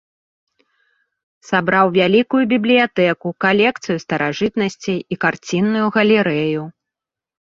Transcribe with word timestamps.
Сабраў 1.49 1.87
вялікую 1.97 2.39
бібліятэку, 2.53 3.27
калекцыю 3.45 3.97
старажытнасцей 4.05 4.97
і 5.17 5.17
карцінную 5.27 5.85
галерэю. 5.99 6.61